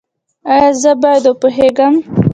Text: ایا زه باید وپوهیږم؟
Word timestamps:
ایا 0.53 0.69
زه 0.81 0.91
باید 1.01 1.23
وپوهیږم؟ 1.27 1.95